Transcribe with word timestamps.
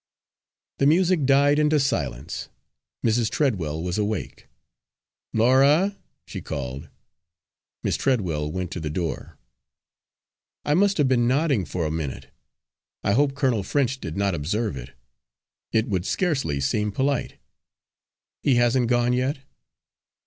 The 0.79 0.87
music 0.87 1.27
died 1.27 1.59
into 1.59 1.79
silence. 1.79 2.49
Mrs. 3.05 3.29
Treadwell 3.29 3.83
was 3.83 3.99
awake. 3.99 4.47
"Laura!" 5.31 5.95
she 6.25 6.41
called. 6.41 6.89
Miss 7.83 7.97
Treadwell 7.97 8.51
went 8.51 8.71
to 8.71 8.79
the 8.79 8.89
door. 8.89 9.37
"I 10.65 10.73
must 10.73 10.97
have 10.97 11.07
been 11.07 11.27
nodding 11.27 11.65
for 11.65 11.85
a 11.85 11.91
minute. 11.91 12.31
I 13.03 13.11
hope 13.11 13.35
Colonel 13.35 13.61
French 13.61 13.99
did 13.99 14.17
not 14.17 14.33
observe 14.33 14.75
it 14.75 14.93
it 15.71 15.87
would 15.87 16.07
scarcely 16.07 16.59
seem 16.59 16.91
polite. 16.91 17.35
He 18.41 18.55
hasn't 18.55 18.87
gone 18.87 19.13
yet?" 19.13 19.37